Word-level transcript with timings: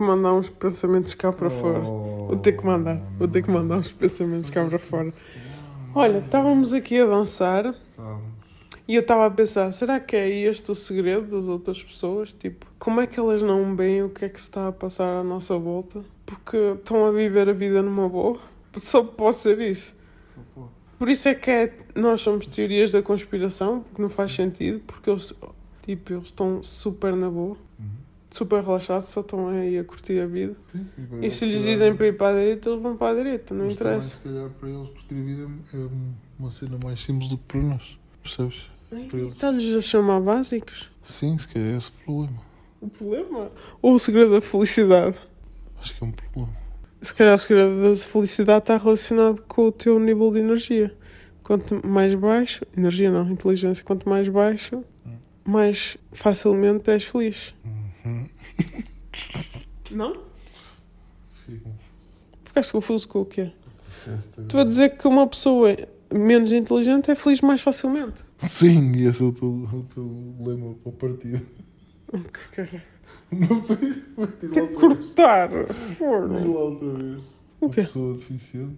que 0.00 0.06
mandar 0.06 0.32
uns 0.32 0.48
pensamentos 0.48 1.12
cá 1.12 1.30
para 1.30 1.50
fora. 1.50 1.78
Vou 1.78 2.36
ter 2.38 2.52
que 2.52 2.64
mandar. 2.64 2.98
Vou 3.18 3.28
ter 3.28 3.42
que 3.42 3.50
mandar 3.50 3.76
uns 3.76 3.92
pensamentos 3.92 4.48
cá 4.48 4.64
para 4.64 4.78
fora. 4.78 5.12
Olha, 5.94 6.18
estávamos 6.18 6.72
aqui 6.72 6.98
a 6.98 7.04
dançar 7.04 7.74
e 8.88 8.94
eu 8.94 9.02
estava 9.02 9.26
a 9.26 9.30
pensar, 9.30 9.70
será 9.72 10.00
que 10.00 10.16
é 10.16 10.26
este 10.28 10.70
o 10.70 10.74
segredo 10.74 11.26
das 11.26 11.48
outras 11.48 11.82
pessoas? 11.84 12.32
Tipo, 12.32 12.64
como 12.78 13.02
é 13.02 13.06
que 13.06 13.20
elas 13.20 13.42
não 13.42 13.76
veem 13.76 14.02
o 14.02 14.08
que 14.08 14.24
é 14.24 14.28
que 14.30 14.40
se 14.40 14.48
está 14.48 14.68
a 14.68 14.72
passar 14.72 15.18
à 15.18 15.22
nossa 15.22 15.58
volta? 15.58 16.02
Porque 16.24 16.56
estão 16.56 17.04
a 17.04 17.12
viver 17.12 17.50
a 17.50 17.52
vida 17.52 17.82
numa 17.82 18.08
boa? 18.08 18.40
Só 18.78 19.04
pode 19.04 19.36
ser 19.36 19.60
isso. 19.60 19.94
Por 20.98 21.10
isso 21.10 21.28
é 21.28 21.34
que 21.34 21.50
é, 21.50 21.76
nós 21.94 22.22
somos 22.22 22.46
teorias 22.46 22.92
da 22.92 23.02
conspiração, 23.02 23.80
porque 23.80 24.00
não 24.00 24.08
faz 24.08 24.32
sentido, 24.32 24.80
porque 24.86 25.10
eles, 25.10 25.34
tipo, 25.82 26.14
eles 26.14 26.24
estão 26.24 26.62
super 26.62 27.14
na 27.14 27.28
boa, 27.28 27.56
super 28.30 28.62
relaxados, 28.62 29.08
só 29.08 29.20
estão 29.20 29.48
aí 29.48 29.78
a 29.78 29.84
curtir 29.84 30.20
a 30.20 30.26
vida. 30.26 30.54
Sim, 30.72 30.86
E 31.20 31.30
se 31.30 31.44
lhes 31.46 31.62
dizem 31.64 31.94
para 31.94 32.06
ir 32.06 32.16
para 32.16 32.28
a 32.36 32.38
direita, 32.38 32.70
eles 32.70 32.82
vão 32.82 32.96
para 32.96 33.12
a 33.12 33.14
direita, 33.14 33.54
não 33.54 33.66
Mas 33.66 33.76
também, 33.76 33.92
interessa. 33.94 34.16
se 34.16 34.22
calhar 34.22 34.50
para 34.50 34.68
eles 34.68 34.88
curtir 34.90 35.14
a 35.14 35.22
vida 35.22 35.50
é 35.74 35.88
uma 36.38 36.50
cena 36.50 36.78
mais 36.82 37.00
simples 37.02 37.28
do 37.28 37.36
que 37.38 37.44
para 37.44 37.62
nós. 37.62 37.98
Percebes? 38.22 38.70
Está-lhes 39.32 39.76
a 39.76 39.80
chamar 39.80 40.20
básicos. 40.20 40.90
Sim, 41.02 41.38
se 41.38 41.48
calhar 41.48 41.72
é 41.72 41.76
esse 41.76 41.90
o 41.90 42.04
problema. 42.04 42.42
O 42.80 42.88
problema? 42.88 43.50
Ou 43.82 43.94
o 43.94 43.98
segredo 43.98 44.32
da 44.32 44.40
felicidade? 44.40 45.18
Acho 45.80 45.96
que 45.96 46.04
é 46.04 46.06
um 46.06 46.12
problema. 46.12 46.56
Se 47.02 47.14
calhar 47.14 47.34
o 47.34 47.38
segredo 47.38 47.82
da 47.82 47.96
felicidade 47.96 48.58
está 48.60 48.76
relacionado 48.76 49.42
com 49.42 49.66
o 49.68 49.72
teu 49.72 49.98
nível 49.98 50.30
de 50.30 50.38
energia. 50.40 50.94
Quanto 51.42 51.84
mais 51.86 52.14
baixo, 52.14 52.64
energia 52.76 53.10
não, 53.10 53.28
inteligência, 53.30 53.82
quanto 53.84 54.08
mais 54.08 54.28
baixo, 54.28 54.84
mais 55.44 55.96
facilmente 56.12 56.90
és 56.90 57.04
feliz. 57.04 57.54
Uhum. 57.64 57.79
Não? 59.92 60.14
Fico 61.46 61.70
Ficaste 62.44 62.72
confuso 62.72 63.08
com 63.08 63.20
o 63.20 63.24
quê? 63.26 63.50
Estou 64.38 64.60
a 64.60 64.64
dizer 64.64 64.96
que 64.96 65.06
uma 65.06 65.26
pessoa 65.26 65.76
menos 66.12 66.52
inteligente 66.52 67.10
é 67.10 67.14
feliz 67.14 67.40
mais 67.40 67.60
facilmente. 67.60 68.22
Sim, 68.38 68.92
e 68.96 69.06
esse 69.06 69.22
é 69.22 69.26
o 69.26 69.32
teu, 69.32 69.48
o 69.48 69.84
teu 69.94 70.34
lema 70.40 70.74
para 70.82 70.88
o 70.88 70.92
partido. 70.92 71.46
Que 72.10 72.48
caralho. 72.56 72.82
Não? 73.30 73.60
Diz 74.40 74.50
lá 74.50 74.52
Tem 74.52 74.66
que 74.66 74.74
cortar. 74.74 75.48
Diz 75.48 75.96
Forno. 75.96 76.52
lá 76.54 76.60
outra 76.60 76.88
vez. 76.94 77.22
O 77.60 77.66
Uma 77.66 77.74
quê? 77.74 77.82
pessoa 77.82 78.14
deficiente. 78.14 78.76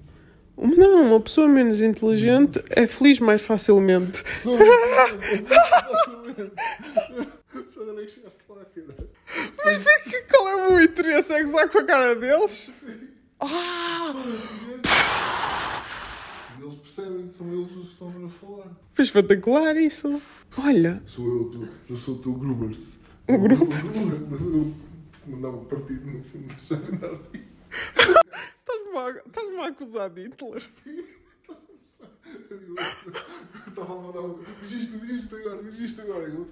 Não, 0.59 1.07
uma 1.07 1.21
pessoa 1.21 1.49
menos 1.49 1.81
inteligente 1.81 2.63
é 2.71 2.87
feliz 2.87 3.19
mais 3.21 3.41
facilmente. 3.41 4.23
Só 4.43 4.51
Só 7.69 7.83
agora 7.83 8.03
é 8.03 8.07
que 8.07 8.13
chegaste 8.13 8.43
lá, 8.49 8.65
cara. 8.65 9.09
Mas 9.65 9.83
por 9.83 10.03
que, 10.05 10.23
qual 10.23 10.49
é 10.49 10.57
o 10.57 10.73
meu 10.73 10.83
interesse? 10.83 11.33
É 11.33 11.43
gozar 11.43 11.69
com 11.69 11.79
a 11.79 11.85
cara 11.85 12.15
deles? 12.15 12.71
Ah! 13.41 14.13
E 16.59 16.63
eles 16.63 16.75
percebem 16.77 17.29
que 17.29 17.35
são 17.35 17.53
eles 17.53 17.71
os 17.73 17.87
que 17.89 17.93
estão 17.93 18.09
a 18.25 18.29
falar. 18.29 18.71
Foi 18.95 19.05
espetacular 19.05 19.77
isso. 19.77 20.23
Olha, 20.59 21.03
Sou 21.07 21.27
eu, 21.27 21.45
tu, 21.51 21.69
eu 21.91 21.97
sou 21.97 22.15
o 22.15 22.19
teu 22.19 22.33
Grubers. 22.33 22.99
O 23.29 23.39
Grubers? 23.39 23.97
Eu 23.99 24.75
mandava 25.27 25.59
partido 25.59 26.07
no 26.07 26.23
fundo 26.23 26.53
chave 26.55 26.97
nazi. 26.99 27.45
estás-me 29.27 29.59
a, 29.59 29.67
acusar 29.67 30.11
de 30.11 30.25
Hitler? 30.25 30.63
Eu 30.87 31.22
estava 33.69 33.93
a 33.93 33.97
mandar 34.03 34.21
um. 34.21 34.39
Diz 34.61 34.73
isto, 34.73 34.99
diz 34.99 35.11
isto 35.25 35.37
agora, 35.37 35.63
diz 35.63 35.79
isto 35.81 36.01
agora. 36.03 36.29
E 36.29 36.33
uma- 36.33 36.47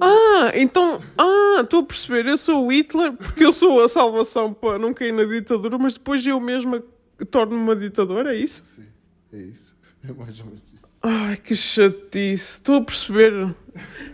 Ah, 0.00 0.52
então. 0.54 1.00
Ah, 1.18 1.60
estou 1.62 1.80
a 1.80 1.84
perceber. 1.84 2.26
Eu 2.26 2.36
sou 2.36 2.66
o 2.66 2.72
Hitler 2.72 3.12
porque 3.12 3.44
eu 3.44 3.52
sou 3.52 3.82
a 3.82 3.88
salvação 3.88 4.52
para 4.52 4.78
não 4.78 4.92
cair 4.94 5.12
na 5.12 5.24
ditadura, 5.24 5.78
mas 5.78 5.94
depois 5.94 6.26
eu 6.26 6.38
mesma 6.40 6.82
torno-me 7.30 7.62
uma 7.62 7.74
ditadora, 7.76 8.34
é 8.34 8.38
isso? 8.38 8.62
Sim, 8.74 8.86
é 9.32 9.38
isso. 9.38 9.74
É 10.08 10.12
mais 10.12 10.38
ou 10.40 10.46
menos 10.46 10.62
isso. 10.72 10.75
Ai, 11.02 11.36
que 11.36 11.54
chatice. 11.54 12.56
Estou 12.58 12.76
a 12.76 12.80
perceber. 12.82 13.54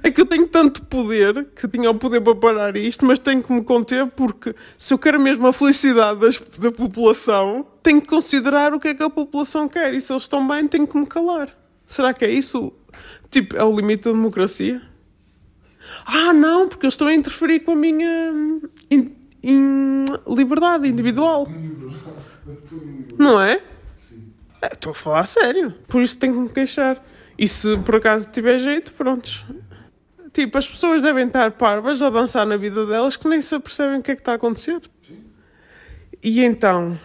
É 0.03 0.11
que 0.11 0.21
eu 0.21 0.27
tenho 0.27 0.47
tanto 0.49 0.83
poder 0.85 1.47
que 1.55 1.69
tinha 1.69 1.89
o 1.91 1.95
poder 1.95 2.21
para 2.21 2.35
parar 2.35 2.77
isto, 2.77 3.05
mas 3.07 3.19
tenho 3.21 3.43
que 3.43 3.53
me 3.53 3.63
conter 3.63 4.07
porque 4.09 4.55
se 4.77 4.93
eu 4.93 4.99
quero 4.99 5.21
mesmo 5.21 5.47
a 5.47 5.53
felicidade 5.53 6.19
das- 6.21 6.39
da 6.59 6.73
população, 6.73 7.65
tenho 7.83 8.01
que 8.01 8.09
considerar 8.09 8.75
o 8.75 8.81
que 8.81 8.89
é 8.89 8.95
que 8.95 9.03
a 9.03 9.09
população 9.09 9.69
quer 9.69 9.95
e 9.95 10.01
se 10.01 10.13
eles 10.13 10.25
estão 10.25 10.47
bem, 10.47 10.67
tenho 10.67 10.87
que 10.87 10.99
me 10.99 11.07
calar. 11.07 11.49
Será 11.87 12.13
que 12.13 12.25
é 12.25 12.31
isso? 12.31 12.73
Tipo, 13.31 13.57
é 13.57 13.63
o 13.65 13.75
limite 13.75 14.05
da 14.05 14.11
democracia? 14.11 14.83
Ah, 16.05 16.33
não, 16.33 16.69
porque 16.69 16.87
eu 16.87 16.89
estou 16.89 17.07
a 17.09 17.15
interferir 17.15 17.61
com 17.61 17.73
a 17.73 17.77
minha 17.77 18.33
hum, 18.33 18.63
in- 18.91 19.13
in- 19.43 20.05
liberdade 20.27 20.89
individual, 20.89 21.47
não 23.17 23.41
é? 23.41 23.61
Sim. 24.63 24.69
É, 24.71 24.73
Estou 24.73 24.91
a 24.93 24.95
falar 24.95 25.21
a 25.21 25.25
sério. 25.25 25.75
Por 25.89 26.03
isso 26.03 26.19
tenho 26.19 26.35
que 26.35 26.41
me 26.41 26.49
queixar. 26.49 27.03
E 27.39 27.49
se 27.49 27.77
por 27.79 27.97
acaso 27.97 28.29
tiver 28.31 28.59
jeito, 28.59 28.93
prontos. 28.93 29.45
Tipo, 30.33 30.57
as 30.59 30.67
pessoas 30.67 31.03
devem 31.03 31.27
estar 31.27 31.51
parvas 31.53 32.01
a 32.03 32.09
dançar 32.09 32.47
na 32.47 32.57
vida 32.57 32.87
delas 32.87 33.17
que 33.17 33.29
nem 33.29 33.43
se 33.43 33.55
apercebem 33.55 33.99
o 33.99 34.03
que 34.03 34.13
é 34.13 34.15
que 34.15 34.23
está 34.23 34.33
a 34.33 34.37
acontecer. 34.37 34.81
E 36.23 36.43
então, 36.43 36.99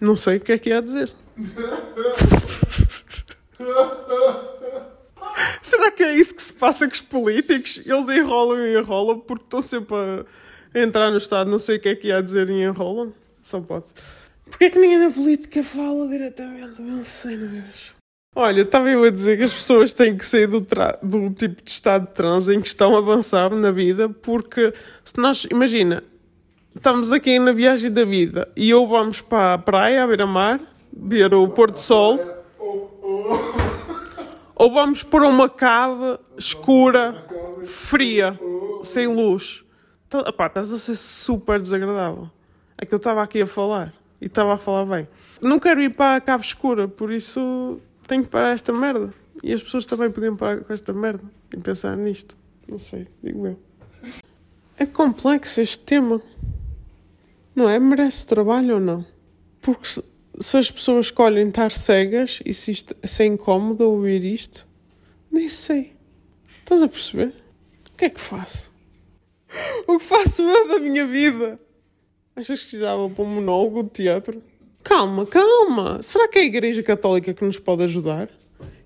não 0.00 0.16
sei 0.16 0.36
o 0.36 0.40
que 0.40 0.52
é 0.52 0.58
que 0.58 0.70
ia 0.70 0.82
dizer. 0.82 1.12
Será 5.62 5.90
que 5.90 6.02
é 6.02 6.14
isso 6.14 6.34
que 6.34 6.42
se 6.42 6.52
passa 6.52 6.86
com 6.86 6.92
os 6.92 7.00
políticos? 7.00 7.80
Eles 7.86 8.08
enrolam 8.08 8.58
e 8.66 8.76
enrolam 8.78 9.20
porque 9.20 9.44
estão 9.44 9.62
sempre 9.62 9.96
a 10.74 10.78
entrar 10.78 11.10
no 11.10 11.16
Estado, 11.16 11.50
não 11.50 11.58
sei 11.58 11.76
o 11.76 11.80
que 11.80 11.88
é 11.88 11.94
que 11.94 12.08
ia 12.08 12.22
dizer 12.22 12.50
e 12.50 12.62
enrolam. 12.62 13.12
Só 13.42 13.60
pode. 13.60 13.86
Porquê 14.48 14.64
é 14.64 14.70
que 14.70 14.78
ninguém 14.78 14.98
na 14.98 15.10
política 15.10 15.62
fala 15.62 16.08
diretamente? 16.08 16.80
Não 16.80 17.04
sei, 17.04 17.36
não 17.36 17.58
é? 17.58 17.64
Olha, 18.34 18.62
estava 18.62 18.88
eu 18.88 19.02
a 19.02 19.10
dizer 19.10 19.36
que 19.36 19.42
as 19.42 19.52
pessoas 19.52 19.92
têm 19.92 20.16
que 20.16 20.24
sair 20.24 20.46
do, 20.46 20.60
do 20.60 21.30
tipo 21.30 21.62
de 21.62 21.70
estado 21.70 22.06
de 22.06 22.14
transe 22.14 22.54
em 22.54 22.60
que 22.60 22.68
estão 22.68 22.94
a 22.94 22.98
avançar 22.98 23.50
na 23.54 23.70
vida, 23.70 24.08
porque 24.08 24.72
se 25.04 25.18
nós, 25.18 25.44
imagina, 25.50 26.04
estamos 26.74 27.10
aqui 27.10 27.38
na 27.38 27.52
viagem 27.52 27.90
da 27.90 28.04
vida 28.04 28.48
e 28.54 28.72
ou 28.72 28.86
vamos 28.86 29.20
para 29.20 29.54
a 29.54 29.58
praia, 29.58 30.04
à 30.04 30.06
beira-mar, 30.06 30.60
ver 30.92 31.34
o 31.34 31.48
pôr 31.48 31.70
do 31.70 31.80
sol, 31.80 32.20
ou 34.54 34.72
vamos 34.72 35.02
para 35.02 35.26
uma 35.26 35.48
cave 35.48 36.18
escura, 36.36 37.26
fria, 37.64 38.38
sem 38.84 39.08
luz. 39.08 39.64
Tá, 40.08 40.20
epá, 40.28 40.46
estás 40.46 40.72
a 40.72 40.78
ser 40.78 40.96
super 40.96 41.58
desagradável. 41.60 42.30
É 42.76 42.86
que 42.86 42.94
eu 42.94 42.98
estava 42.98 43.22
aqui 43.22 43.42
a 43.42 43.46
falar 43.46 43.97
e 44.20 44.26
estava 44.26 44.54
a 44.54 44.58
falar 44.58 44.86
bem. 44.86 45.08
Não 45.42 45.58
quero 45.58 45.80
ir 45.80 45.94
para 45.94 46.16
a 46.16 46.20
cave 46.20 46.44
escura, 46.44 46.88
por 46.88 47.12
isso 47.12 47.80
tenho 48.06 48.24
que 48.24 48.30
parar 48.30 48.52
esta 48.52 48.72
merda. 48.72 49.12
E 49.42 49.52
as 49.52 49.62
pessoas 49.62 49.86
também 49.86 50.10
podiam 50.10 50.36
parar 50.36 50.62
com 50.64 50.72
esta 50.72 50.92
merda 50.92 51.24
e 51.52 51.56
pensar 51.58 51.96
nisto. 51.96 52.36
Não 52.66 52.78
sei, 52.78 53.06
digo 53.22 53.46
eu. 53.46 53.58
É 54.76 54.86
complexo 54.86 55.60
este 55.60 55.78
tema. 55.80 56.20
Não 57.54 57.68
é? 57.68 57.78
Merece 57.78 58.26
trabalho 58.26 58.74
ou 58.74 58.80
não? 58.80 59.04
Porque 59.60 59.86
se, 59.86 60.04
se 60.40 60.56
as 60.56 60.70
pessoas 60.70 61.06
escolhem 61.06 61.48
estar 61.48 61.70
cegas 61.72 62.40
e 62.44 62.52
se, 62.52 62.70
isto, 62.70 62.96
se 63.04 63.22
é 63.22 63.26
incómodo 63.26 63.88
ouvir 63.88 64.24
isto, 64.24 64.66
nem 65.30 65.48
sei. 65.48 65.96
Estás 66.60 66.82
a 66.82 66.88
perceber? 66.88 67.34
O 67.90 67.96
que 67.96 68.04
é 68.06 68.10
que 68.10 68.20
faço? 68.20 68.70
O 69.86 69.98
que 69.98 70.04
faço 70.04 70.42
eu 70.42 70.68
da 70.68 70.78
minha 70.78 71.06
vida? 71.06 71.56
Achas 72.38 72.64
que 72.64 72.78
dava 72.78 73.08
para 73.10 73.24
um 73.24 73.34
monólogo 73.34 73.82
de 73.82 73.90
teatro? 73.90 74.42
Calma, 74.82 75.26
calma. 75.26 76.00
Será 76.02 76.28
que 76.28 76.38
é 76.38 76.42
a 76.42 76.44
Igreja 76.44 76.82
Católica 76.82 77.34
que 77.34 77.44
nos 77.44 77.58
pode 77.58 77.82
ajudar? 77.82 78.28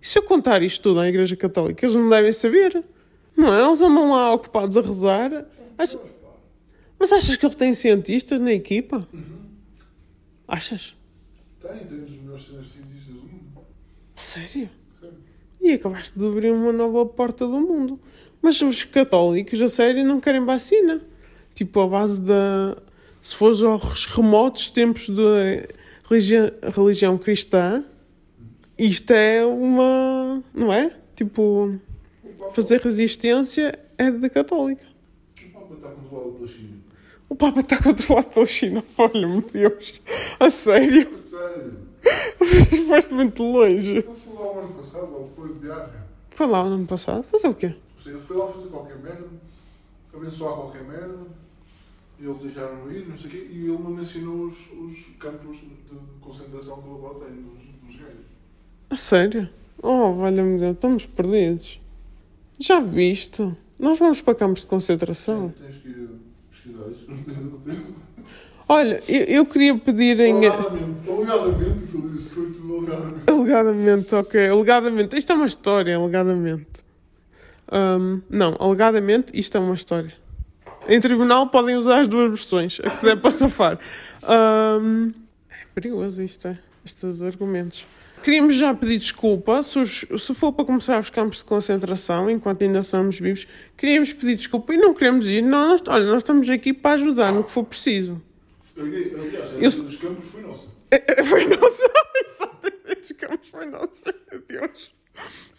E 0.00 0.06
se 0.06 0.18
eu 0.18 0.22
contar 0.22 0.62
isto 0.62 0.82
tudo 0.82 1.00
à 1.00 1.08
Igreja 1.08 1.36
Católica, 1.36 1.84
eles 1.84 1.94
não 1.94 2.08
devem 2.08 2.32
saber. 2.32 2.82
Não 3.36 3.52
é? 3.54 3.64
Eles 3.64 3.80
andam 3.80 4.10
lá 4.10 4.32
ocupados 4.34 4.76
a 4.76 4.80
rezar. 4.80 5.46
Ach- 5.78 5.96
Mas 6.98 7.12
achas 7.12 7.36
que 7.36 7.44
eles 7.44 7.54
têm 7.54 7.74
cientistas 7.74 8.40
na 8.40 8.52
equipa? 8.52 9.06
Achas? 10.48 10.94
Tem, 11.60 11.78
temos 11.86 12.10
os 12.10 12.16
melhores 12.18 12.42
cientistas 12.46 13.14
do 13.14 13.20
mundo. 13.22 13.60
Sério? 14.14 14.68
E 15.60 15.72
acabaste 15.72 16.18
de 16.18 16.26
abrir 16.26 16.50
uma 16.52 16.72
nova 16.72 17.06
porta 17.06 17.46
do 17.46 17.60
mundo. 17.60 18.00
Mas 18.40 18.60
os 18.60 18.82
católicos, 18.82 19.60
a 19.62 19.68
sério, 19.68 20.04
não 20.04 20.20
querem 20.20 20.44
vacina. 20.44 21.00
Tipo, 21.54 21.80
a 21.80 21.86
base 21.86 22.20
da. 22.20 22.76
Se 23.22 23.36
fores 23.36 23.62
aos 23.62 24.06
remotos 24.06 24.70
tempos 24.70 25.08
da 25.08 25.22
religião, 26.10 26.50
religião 26.76 27.16
cristã, 27.16 27.84
isto 28.76 29.12
é 29.12 29.46
uma. 29.46 30.42
Não 30.52 30.72
é? 30.72 30.96
Tipo, 31.14 31.78
fazer 32.52 32.80
resistência 32.80 33.78
é 33.96 34.10
da 34.10 34.28
católica. 34.28 34.84
O 35.38 35.52
Papa 35.52 35.74
está 35.74 35.88
controlado 35.90 36.32
pela 36.32 36.48
China. 36.48 36.76
O 37.28 37.34
Papa 37.36 37.60
está 37.60 37.82
controlado 37.82 38.28
pela 38.28 38.46
China. 38.46 38.84
Olha-me, 38.98 39.40
Deus. 39.42 40.00
A 40.40 40.50
sério. 40.50 41.22
Foste 42.88 43.14
muito 43.14 43.42
longe. 43.42 44.02
Foi 44.02 44.34
lá 44.34 44.52
o 44.52 44.58
ano 44.58 44.74
passado, 44.74 45.14
ou 45.14 45.28
foi 45.28 45.52
de 45.52 45.60
viagem. 45.60 46.00
Foi 46.30 46.46
lá 46.48 46.64
no 46.64 46.74
ano 46.74 46.86
passado. 46.86 47.22
Fazer 47.22 47.46
o 47.46 47.54
quê? 47.54 47.74
Ele 48.04 48.20
foi 48.20 48.36
lá 48.36 48.48
fazer 48.48 48.66
qualquer 48.66 48.98
merda, 48.98 49.28
abençoar 50.12 50.54
qualquer 50.54 50.82
merda, 50.82 51.18
eles 52.24 52.38
deixaram 52.38 52.90
ir, 52.90 53.08
não 53.08 53.16
sei 53.16 53.26
o 53.26 53.30
quê, 53.30 53.46
e 53.50 53.58
ele 53.64 53.78
não 53.82 53.90
mencionou 53.90 54.46
os, 54.46 54.56
os 54.72 55.16
campos 55.18 55.56
de 55.56 55.66
concentração 56.20 56.80
que 56.80 56.88
ele 56.88 57.00
lá 57.00 57.10
tem 57.14 57.42
dos, 57.42 57.58
dos 57.84 57.96
gajos. 58.00 58.24
A 58.90 58.96
sério? 58.96 59.48
Oh, 59.82 60.12
valha-me 60.14 60.58
Deus, 60.58 60.74
estamos 60.74 61.06
perdidos. 61.06 61.80
Já 62.58 62.78
viste? 62.78 63.52
Nós 63.78 63.98
vamos 63.98 64.22
para 64.22 64.34
campos 64.36 64.60
de 64.60 64.68
concentração. 64.68 65.52
Tens 65.58 65.76
que 65.78 65.88
ir 65.88 66.10
pesquisar 66.48 66.88
isso. 66.90 67.96
Olha, 68.68 69.02
eu, 69.08 69.24
eu 69.24 69.46
queria 69.46 69.76
pedir 69.76 70.20
em. 70.20 70.46
Alegadamente, 70.46 71.10
alegadamente, 71.10 71.84
o 71.84 71.86
que 71.88 71.96
ele 71.96 72.08
disse 72.16 72.30
foi 72.30 72.52
tudo 72.52 72.76
alegadamente. 72.76 73.30
Alegadamente, 73.30 74.14
ok. 74.14 74.48
Alegadamente. 74.48 75.16
Isto 75.18 75.32
é 75.32 75.34
uma 75.34 75.46
história, 75.46 75.96
alegadamente. 75.96 76.82
Ahm, 77.70 78.20
não, 78.30 78.56
alegadamente, 78.60 79.32
isto 79.38 79.56
é 79.56 79.60
uma 79.60 79.74
história. 79.74 80.21
Em 80.88 81.00
tribunal 81.00 81.48
podem 81.48 81.76
usar 81.76 82.00
as 82.00 82.08
duas 82.08 82.28
versões, 82.28 82.80
a 82.84 82.90
que 82.90 83.04
der 83.04 83.16
para 83.20 83.30
safar. 83.30 83.78
Ahm, 84.22 85.12
é 85.50 85.64
perigoso 85.74 86.22
isto, 86.22 86.48
é? 86.48 86.58
Estes 86.84 87.22
argumentos. 87.22 87.84
Queríamos 88.22 88.54
já 88.54 88.72
pedir 88.74 88.98
desculpa, 88.98 89.62
se, 89.62 89.78
os- 89.78 90.06
se 90.18 90.34
for 90.34 90.52
para 90.52 90.64
começar 90.64 90.98
os 91.00 91.10
campos 91.10 91.38
de 91.38 91.44
concentração, 91.44 92.30
enquanto 92.30 92.62
ainda 92.62 92.82
somos 92.82 93.18
vivos, 93.18 93.46
queríamos 93.76 94.12
pedir 94.12 94.36
desculpa 94.36 94.74
e 94.74 94.76
não 94.76 94.94
queremos 94.94 95.26
ir. 95.26 95.42
Não, 95.42 95.68
nós, 95.70 95.82
olha, 95.88 96.04
nós 96.04 96.18
estamos 96.18 96.48
aqui 96.50 96.72
para 96.72 96.92
ajudar 96.94 97.32
no 97.32 97.42
que 97.44 97.50
for 97.50 97.64
preciso. 97.64 98.20
Aliás, 98.78 99.52
Eu- 99.54 99.66
essa 99.66 99.84
dos 99.84 99.96
campos 99.96 100.24
foi 100.26 100.42
nossa. 100.42 100.68
É, 100.90 101.22
Foi 101.24 101.46
nossa. 101.46 101.82
Exatamente, 102.24 103.00
os 103.02 103.12
campos 103.12 103.48
foi 103.48 103.66
nossa. 103.66 104.14
Meu 104.30 104.42
Deus. 104.48 104.92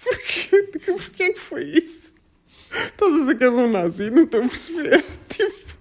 Porquê? 0.04 0.64
Porquê 0.86 1.34
que 1.34 1.40
foi 1.40 1.64
isso? 1.66 2.13
Estás 2.74 3.14
a 3.14 3.18
dizer 3.20 3.38
que 3.38 3.44
és 3.44 3.54
um 3.54 3.70
nazi? 3.70 4.10
Não 4.10 4.24
estou 4.24 4.42
a 4.44 4.48
perceber. 4.48 5.04
Tipo, 5.30 5.74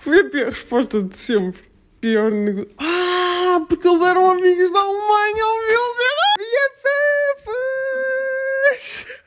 foi 0.00 0.20
a 0.20 0.24
pior 0.30 0.46
resposta 0.50 1.02
de 1.02 1.16
sempre. 1.16 1.62
Pior 2.00 2.30
negócio. 2.32 2.70
Ah, 2.78 3.64
porque 3.68 3.86
eles 3.86 4.00
eram 4.00 4.30
amigos 4.30 4.72
da 4.72 4.80
Alemanha. 4.80 5.44
Oh 5.46 5.66
meu 5.68 5.94
Deus! 5.96 6.22
BFFs! 8.78 9.06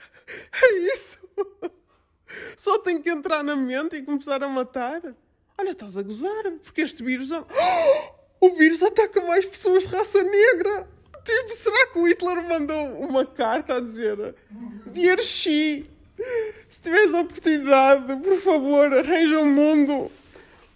É 0.61 0.73
isso. 0.93 1.17
Só 2.57 2.79
tem 2.79 3.01
que 3.01 3.09
entrar 3.09 3.43
na 3.43 3.55
mente 3.55 3.97
e 3.97 4.01
começar 4.01 4.41
a 4.41 4.47
matar. 4.47 5.01
Olha, 5.57 5.71
estás 5.71 5.97
a 5.97 6.01
gozar, 6.01 6.43
porque 6.63 6.81
este 6.81 7.03
vírus. 7.03 7.31
é- 7.31 7.43
O 8.41 8.53
vírus 8.55 8.81
ataca 8.83 9.21
mais 9.21 9.45
pessoas 9.45 9.83
de 9.83 9.95
raça 9.95 10.21
negra. 10.23 10.87
Tipo, 11.23 11.55
será 11.55 11.87
que 11.87 11.99
o 11.99 12.07
Hitler 12.07 12.47
mandou 12.47 12.85
uma 12.99 13.25
carta 13.25 13.75
a 13.77 13.79
dizer 13.79 14.35
Dear 14.87 15.21
Xi, 15.21 15.85
se 16.69 16.81
tiveres 16.81 17.13
a 17.13 17.21
oportunidade, 17.21 18.15
por 18.21 18.37
favor, 18.37 18.93
arranja 18.93 19.39
um 19.39 19.53
mundo 19.53 20.11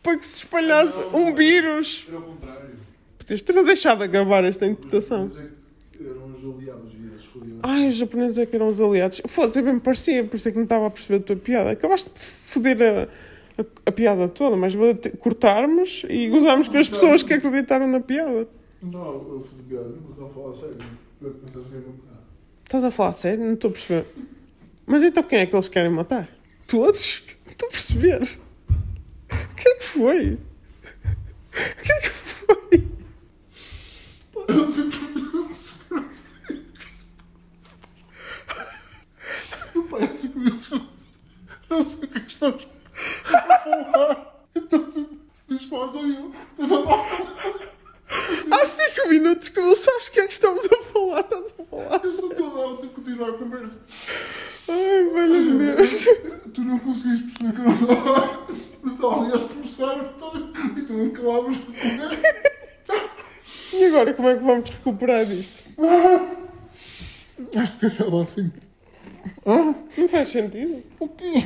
para 0.01 0.17
que 0.17 0.25
se 0.25 0.43
espalhasse 0.43 1.07
um 1.13 1.33
vírus. 1.33 2.05
Era 2.07 2.19
o 2.19 2.21
contrário. 2.21 2.69
Podias 3.17 3.41
ter 3.41 3.63
deixado 3.63 4.03
acabar 4.03 4.43
esta 4.43 4.65
interpretação. 4.65 5.31
É 5.37 5.97
que 5.97 6.03
Eram 6.03 6.33
os 6.33 6.43
aliados 6.43 6.93
e 6.93 7.05
eles 7.05 7.25
fodiam. 7.25 7.59
Ai, 7.61 7.87
os 7.89 7.95
japoneses 7.95 8.37
é 8.37 8.45
que 8.45 8.55
eram 8.55 8.67
os 8.67 8.79
aliados. 8.79 9.21
Fosse, 9.27 9.59
eu 9.59 9.63
bem 9.63 9.73
me 9.73 9.79
parecia, 9.79 10.23
por 10.23 10.35
isso 10.37 10.47
é 10.47 10.51
que 10.51 10.57
não 10.57 10.63
estava 10.63 10.87
a 10.87 10.89
perceber 10.89 11.17
a 11.17 11.19
tua 11.19 11.35
piada. 11.35 11.71
Acabaste 11.71 12.09
de 12.13 12.19
foder 12.19 12.77
a, 12.81 13.61
a, 13.61 13.65
a 13.87 13.91
piada 13.91 14.27
toda, 14.29 14.55
mas 14.55 14.73
vou 14.73 14.95
cortarmos 15.19 16.05
e 16.09 16.29
gozarmos 16.29 16.67
com 16.69 16.77
as 16.77 16.89
pessoas 16.89 17.21
que 17.23 17.33
acreditaram 17.33 17.87
na 17.87 17.99
piada. 17.99 18.47
Não, 18.81 18.99
eu 18.99 19.47
de 19.57 19.63
piada, 19.63 19.89
não 19.89 20.11
estou 20.11 20.25
a 20.25 20.29
falar 20.29 20.55
sério. 20.55 20.99
Estás 22.65 22.83
a 22.83 22.91
falar 22.91 23.13
sério? 23.13 23.45
Não 23.45 23.53
estou 23.53 23.69
a 23.69 23.73
perceber. 23.73 24.05
Mas 24.89 25.03
então 25.03 25.21
quem 25.21 25.37
é 25.37 25.45
que 25.45 25.55
eles 25.55 25.69
querem 25.69 25.91
matar? 25.91 26.27
Todos? 26.67 27.21
Estou 27.47 27.67
a 27.67 27.71
perceber. 27.71 28.23
O 29.31 29.55
que 29.55 29.69
é 29.69 29.75
que 29.75 29.83
foi? 29.83 30.33
O 30.33 31.83
que 31.83 31.91
é 31.91 31.99
que 32.01 32.09
foi? 32.09 32.87
Pai, 39.89 40.03
há 40.03 40.07
5 40.11 40.39
minutos. 40.39 40.81
Não 41.69 41.83
sei 41.83 42.03
o 42.03 42.07
que 42.07 42.17
é 42.17 42.21
que 42.21 42.31
estamos 42.31 42.67
a 43.25 43.57
falar. 43.59 44.43
Então 44.55 44.91
tu 44.91 45.19
diz 45.47 45.65
qual 45.67 45.95
é 45.95 45.99
eu. 45.99 46.33
Há 48.51 48.65
cinco 48.65 49.07
minutos 49.07 49.49
que 49.49 49.59
não 49.59 49.75
sabes 49.75 50.07
o 50.07 50.11
que 50.11 50.19
é 50.19 50.25
que 50.25 50.33
estamos 50.33 50.65
a 50.65 50.83
falar. 50.83 51.19
Estás 51.19 51.53
a 51.59 51.63
falar. 51.63 52.01
Eu 52.03 52.13
sou 52.13 52.29
toda 52.29 52.85
a 52.85 52.89
continuar 52.89 53.29
a 53.29 53.33
comer. 53.33 53.69
Velho 55.27 55.57
Deus. 55.57 55.91
Tu 56.53 56.61
não 56.61 56.79
conseguiste 56.79 57.25
perceber 57.25 57.53
que 57.53 57.59
eu 57.61 57.65
não 57.65 57.73
estava. 57.73 58.47
Eu 58.83 58.91
estava 58.93 59.23
ali 59.23 59.33
a 59.33 59.45
esforçar 59.45 59.97
e 60.77 60.81
tu 60.81 60.93
não 60.93 61.09
calavas. 61.11 61.55
E 63.71 63.85
agora 63.85 64.13
como 64.15 64.27
é 64.29 64.35
que 64.35 64.43
vamos 64.43 64.69
recuperar 64.71 65.31
isto? 65.31 65.63
Acho 67.55 67.77
que 67.77 67.85
acaba 67.85 68.23
assim. 68.23 68.51
Não 69.45 70.07
faz 70.09 70.29
sentido. 70.29 70.83
O 70.99 71.07
quê? 71.07 71.43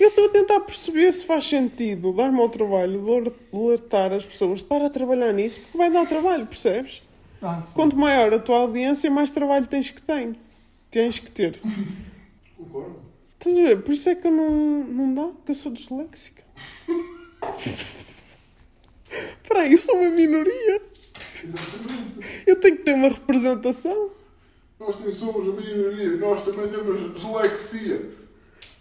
Eu 0.00 0.08
estou 0.08 0.26
a 0.26 0.28
tentar 0.30 0.60
perceber 0.60 1.12
se 1.12 1.24
faz 1.26 1.46
sentido 1.46 2.12
dar-me 2.12 2.40
ao 2.40 2.48
trabalho 2.48 3.02
de 3.02 3.10
aler- 3.10 3.32
alertar 3.52 4.12
as 4.14 4.24
pessoas 4.24 4.60
de 4.60 4.64
estar 4.64 4.82
a 4.82 4.88
trabalhar 4.90 5.32
nisso, 5.32 5.60
porque 5.60 5.76
vai 5.78 5.90
dar 5.90 6.06
trabalho, 6.06 6.46
percebes? 6.46 7.02
Ah, 7.42 7.62
Quanto 7.74 7.96
maior 7.96 8.32
a 8.32 8.38
tua 8.38 8.56
audiência, 8.56 9.10
mais 9.10 9.30
trabalho 9.30 9.66
tens 9.66 9.90
que 9.90 10.00
ter. 10.02 10.34
Tens 10.90 11.18
que 11.18 11.30
ter. 11.30 11.60
concordo. 12.72 13.02
Estás 13.38 13.58
a 13.58 13.60
ver? 13.60 13.82
Por 13.82 13.92
isso 13.92 14.08
é 14.08 14.14
que 14.14 14.26
eu 14.26 14.30
não, 14.30 14.50
não 14.84 15.14
dá, 15.14 15.28
que 15.44 15.50
eu 15.50 15.54
sou 15.54 15.72
disléxica. 15.72 16.42
Espera 19.10 19.60
aí, 19.60 19.72
eu 19.72 19.78
sou 19.78 19.96
uma 19.96 20.10
minoria. 20.10 20.80
Exatamente. 21.44 22.44
Eu 22.46 22.56
tenho 22.56 22.78
que 22.78 22.84
ter 22.84 22.94
uma 22.94 23.08
representação. 23.08 24.10
Nós 24.80 24.96
também 24.96 25.12
somos 25.12 25.48
a 25.48 25.52
minoria. 25.60 26.16
Nós 26.16 26.42
também 26.44 26.68
temos 26.68 27.14
dislexia. 27.14 28.10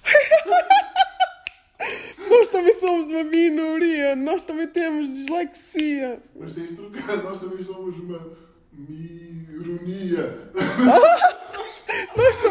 Nós 2.29 2.47
também 2.47 2.73
somos 2.79 3.11
uma 3.11 3.23
minoria. 3.23 4.15
Nós 4.15 4.43
também 4.43 4.67
temos 4.67 5.11
dislexia. 5.11 6.21
Mas 6.39 6.53
tens 6.53 6.69
de 6.69 6.75
trocar. 6.75 7.17
Nós 7.17 7.41
também 7.41 7.63
somos 7.63 7.97
uma 7.97 8.37
mironia. 8.71 10.49
Nós 12.15 12.35
também 12.37 12.50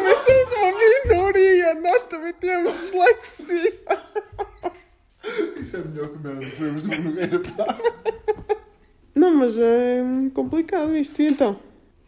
minoria. 1.07 1.73
Nós 1.75 2.01
também 2.03 2.33
temos 2.33 2.79
dislexia. 2.81 3.73
Isso 5.61 5.75
é 5.75 5.79
melhor 5.79 6.09
que 6.09 6.17
merda. 6.19 6.41
Foi-nos 6.47 6.83
do 6.83 7.01
Nogueira. 7.01 7.39
pá. 7.39 7.77
Não, 9.13 9.33
mas 9.35 9.57
é 9.59 10.01
complicado 10.33 10.95
isto. 10.95 11.21
E 11.21 11.27
então? 11.27 11.57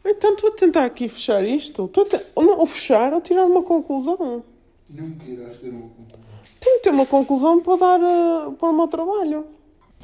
Então 0.05 0.33
estou 0.33 0.49
a 0.49 0.55
tentar 0.55 0.85
aqui 0.85 1.07
fechar 1.07 1.43
isto. 1.45 1.85
Estou 1.85 2.03
a 2.03 2.07
te- 2.07 2.25
ou, 2.35 2.43
não- 2.43 2.59
ou 2.59 2.65
fechar 2.65 3.13
ou 3.13 3.21
tirar 3.21 3.45
uma 3.45 3.61
conclusão. 3.63 4.43
Nunca 4.89 5.25
irás 5.25 5.57
ter 5.59 5.69
uma 5.69 5.89
conclusão. 5.89 6.19
Tenho 6.59 6.75
que 6.77 6.83
ter 6.83 6.89
uma 6.91 7.05
conclusão 7.05 7.61
para 7.61 7.77
dar 7.77 7.99
eh, 8.01 8.51
para 8.57 8.69
o 8.69 8.73
meu 8.73 8.87
trabalho. 8.87 9.45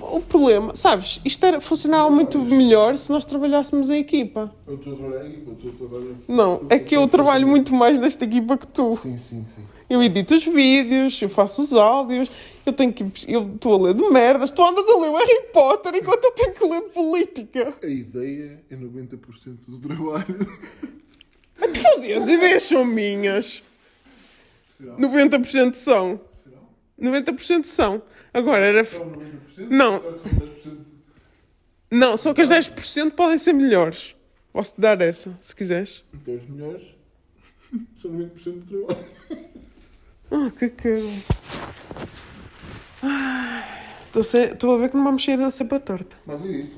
O 0.02 0.22
problema, 0.22 0.74
sabes, 0.76 1.20
isto 1.26 1.46
era, 1.46 1.60
funcionava 1.60 2.10
muito 2.10 2.40
melhor 2.40 2.98
se 2.98 3.12
nós 3.12 3.26
trabalhássemos 3.26 3.90
em 3.90 4.00
equipa. 4.00 4.54
Eu 4.66 4.76
estou 4.76 4.94
a 4.94 4.96
trabalhar 4.96 5.26
em 5.26 5.34
equipa. 5.34 5.52
Eu 5.52 5.70
estou 5.72 5.88
a 5.88 5.90
trabalhar... 5.90 6.16
Não, 6.28 6.62
é 6.70 6.80
que 6.80 6.96
eu 6.96 7.08
trabalho 7.08 7.48
muito 7.48 7.74
mais 7.76 7.98
nesta 7.98 8.24
equipa 8.24 8.58
que 8.58 8.68
tu. 8.68 8.98
Sim, 8.98 9.18
sim, 9.18 9.46
sim. 9.54 9.64
Eu 9.90 10.02
edito 10.04 10.36
os 10.36 10.46
vídeos, 10.46 11.20
eu 11.22 11.30
faço 11.30 11.62
os 11.62 11.74
áudios, 11.74 12.30
eu 12.64 12.72
tenho 12.72 12.94
que. 12.94 13.04
Eu 13.28 13.56
estou 13.56 13.74
a 13.74 13.88
ler 13.88 13.96
de 13.96 14.08
merdas, 14.10 14.52
tu 14.52 14.62
andas 14.64 14.88
a 14.88 14.98
ler 15.00 15.10
o 15.10 15.18
Harry 15.18 15.42
Potter 15.52 15.96
enquanto 15.96 16.24
eu 16.24 16.32
tenho 16.32 16.54
que 16.54 16.64
ler 16.64 16.82
de 16.82 16.90
política. 16.90 17.74
A 17.82 17.88
ideia 17.88 18.64
é 18.70 18.76
90% 18.76 19.58
do 19.68 19.80
trabalho. 19.80 20.38
Foda-se, 21.58 22.14
as 22.14 22.28
ideias 22.28 22.64
são 22.64 22.86
minhas. 22.86 23.64
Será? 24.78 24.96
90% 24.96 25.74
são. 25.74 26.22
Será? 27.00 27.22
90% 27.22 27.64
são. 27.64 28.02
Agora 28.34 28.66
era. 28.66 28.84
São 28.84 29.10
90%? 29.12 29.70
Não. 29.70 30.00
Será 30.00 30.14
que 30.14 30.20
são 30.20 30.32
10%? 30.32 30.78
Não, 31.92 32.16
só 32.18 32.34
que 32.34 32.42
as 32.42 32.50
10% 32.50 33.12
podem 33.12 33.38
ser 33.38 33.54
melhores. 33.54 34.16
Posso-te 34.54 34.80
dar 34.80 35.02
essa, 35.02 35.38
se 35.42 35.56
quiseres. 35.56 36.04
Então 36.14 36.36
os 36.36 36.46
melhores 36.48 36.84
são 37.98 38.12
90% 38.12 38.52
do 38.66 38.86
trabalho. 38.86 39.08
Ah, 40.32 40.52
que 40.52 40.70
caro. 40.70 41.10
Estou 44.16 44.72
a 44.72 44.76
a 44.76 44.78
ver 44.78 44.90
que 44.90 44.98
não 44.98 45.04
vamos 45.04 45.24
sair 45.24 45.38
da 45.38 45.50
cepa 45.50 45.80
torta. 45.80 46.16
Mas 46.26 46.44
é 46.44 46.48
isto. 46.48 46.78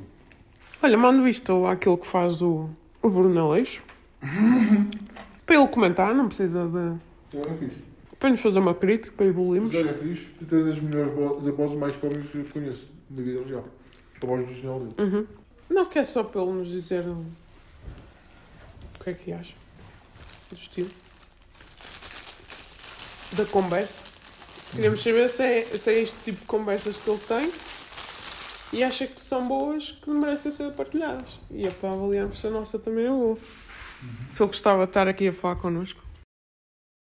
Olha, 0.81 0.97
mando 0.97 1.27
isto 1.27 1.65
àquele 1.65 1.97
que 1.97 2.07
faz 2.07 2.41
o, 2.41 2.69
o 3.01 3.09
Bruno 3.09 3.51
Aleixo. 3.51 3.83
para 5.45 5.55
ele 5.55 5.67
comentar, 5.67 6.15
não 6.15 6.27
precisa 6.27 6.65
de. 6.65 6.97
Então 7.29 7.53
é 7.53 7.57
fixe. 7.57 7.90
Para 8.21 8.29
nos 8.29 8.39
fazer 8.39 8.59
uma 8.59 8.73
crítica, 8.75 9.11
para 9.17 9.25
evoluirmos. 9.25 9.73
Mas 9.75 9.85
é 9.87 9.93
fixe. 9.95 10.27
E 10.39 10.45
tem 10.45 10.63
das 10.63 10.79
melhores 10.79 11.13
vo- 11.13 11.41
das 11.41 11.53
vozes 11.55 11.75
mais 11.77 11.95
cómicas 11.97 12.29
que 12.31 12.37
eu 12.37 12.45
conheço 12.45 12.87
na 13.09 13.21
vida 13.21 13.43
real. 13.43 13.67
A 14.21 14.25
voz 14.25 14.47
original 14.47 14.79
dele. 14.79 14.95
Uhum. 14.99 15.27
Não 15.69 15.85
quer 15.87 16.05
só 16.05 16.23
para 16.23 16.41
ele 16.41 16.51
nos 16.51 16.67
dizer 16.67 17.03
o 17.07 17.25
que 19.03 19.09
é 19.09 19.13
que 19.13 19.33
acha 19.33 19.55
do 20.49 20.55
estilo 20.55 20.89
da 23.33 23.45
conversa. 23.45 24.03
Queríamos 24.71 25.01
saber 25.01 25.29
se 25.29 25.43
é, 25.43 25.63
se 25.65 25.89
é 25.89 25.99
este 26.01 26.15
tipo 26.23 26.39
de 26.41 26.45
conversas 26.45 26.97
que 26.97 27.09
ele 27.09 27.19
tem 27.19 27.51
e 28.73 28.83
acha 28.83 29.07
que 29.07 29.21
são 29.21 29.47
boas 29.47 29.91
que 29.91 30.09
merecem 30.09 30.51
ser 30.51 30.71
partilhadas. 30.73 31.39
E 31.49 31.65
é 31.67 31.71
para 31.71 31.91
avaliarmos 31.91 32.39
se 32.39 32.47
a 32.47 32.49
nossa 32.49 32.77
também 32.79 33.05
é 33.05 33.09
boa. 33.09 33.37
Se 34.29 34.41
ele 34.43 34.47
gostava 34.47 34.83
de 34.83 34.89
estar 34.91 35.07
aqui 35.07 35.27
a 35.27 35.33
falar 35.33 35.55
connosco. 35.57 36.00